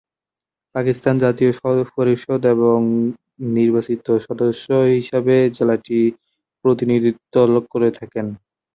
পাকিস্তান 0.75 1.15
জাতীয় 1.23 1.51
পরিষদ 1.97 2.41
এর 2.45 2.59
নির্বাচিত 3.55 4.05
সদস্য 4.27 4.65
হিসেবে 4.95 5.35
জেলাটির 5.57 6.11
প্রতিনিধিত্ব 6.65 7.35
করে 7.71 7.89
থাকে। 7.97 8.19